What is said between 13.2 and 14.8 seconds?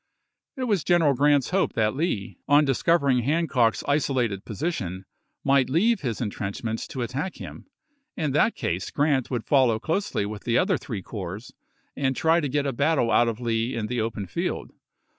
of Lee in the open field.